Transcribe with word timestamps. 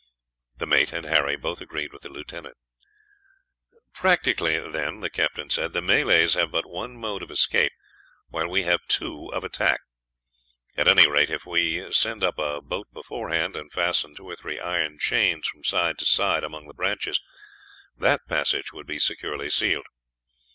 The 0.57 0.65
mate 0.65 0.91
and 0.93 1.05
Harry 1.05 1.35
both 1.35 1.61
agreed 1.61 1.93
with 1.93 2.01
the 2.01 2.09
lieutenant. 2.09 2.57
"Practically, 3.93 4.57
then," 4.59 5.01
the 5.01 5.11
captain 5.11 5.51
said, 5.51 5.73
"the 5.73 5.81
Malays 5.83 6.33
have 6.33 6.49
but 6.49 6.67
one 6.67 6.97
mode 6.97 7.21
of 7.21 7.29
escape, 7.29 7.71
while 8.29 8.47
we 8.47 8.63
have 8.63 8.79
two 8.87 9.29
of 9.31 9.43
attack. 9.43 9.79
At 10.75 10.87
any 10.87 11.07
rate, 11.07 11.29
if 11.29 11.45
we 11.45 11.93
send 11.93 12.23
up 12.23 12.39
a 12.39 12.63
boat 12.63 12.87
beforehand, 12.91 13.55
and 13.55 13.71
fasten 13.71 14.15
two 14.15 14.27
or 14.27 14.35
three 14.35 14.57
iron 14.57 14.97
chains 14.99 15.47
from 15.47 15.63
side 15.63 15.99
to 15.99 16.05
side 16.07 16.43
among 16.43 16.67
the 16.67 16.73
branches, 16.73 17.21
that 17.95 18.21
passage 18.27 18.73
would 18.73 18.87
be 18.87 18.97
securely 18.97 19.51
sealed. 19.51 19.85